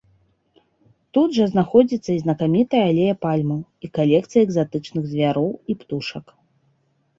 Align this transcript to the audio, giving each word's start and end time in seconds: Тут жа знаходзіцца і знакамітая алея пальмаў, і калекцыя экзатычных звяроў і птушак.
Тут 1.17 1.29
жа 1.37 1.45
знаходзіцца 1.51 2.11
і 2.15 2.15
знакамітая 2.23 2.81
алея 2.91 3.13
пальмаў, 3.27 3.61
і 3.85 3.93
калекцыя 4.01 4.41
экзатычных 4.47 5.03
звяроў 5.15 5.49
і 5.55 5.73
птушак. 5.85 6.25